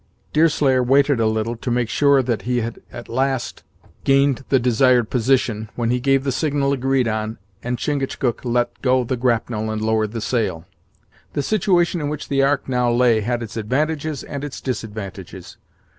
Deerslayer 0.33 0.81
waited 0.81 1.19
a 1.19 1.27
little 1.27 1.55
to 1.55 1.69
make 1.69 1.87
certain 1.87 2.25
that 2.25 2.41
he 2.41 2.61
had 2.61 2.79
at 2.91 3.07
last 3.07 3.61
gained 4.03 4.43
the 4.49 4.57
desired 4.57 5.11
position, 5.11 5.69
when 5.75 5.91
he 5.91 5.99
gave 5.99 6.23
the 6.23 6.31
signal 6.31 6.73
agreed 6.73 7.07
on, 7.07 7.37
and 7.63 7.77
Chingachgook 7.77 8.43
let 8.43 8.81
go 8.81 9.03
the 9.03 9.15
grapnel 9.15 9.69
and 9.69 9.79
lowered 9.79 10.11
the 10.13 10.19
sail. 10.19 10.65
The 11.33 11.43
situation 11.43 12.01
in 12.01 12.09
which 12.09 12.29
the 12.29 12.41
ark 12.41 12.67
now 12.67 12.91
lay 12.91 13.21
had 13.21 13.43
its 13.43 13.55
advantages 13.57 14.23
and 14.23 14.43
its 14.43 14.59
disadvantages. 14.59 15.57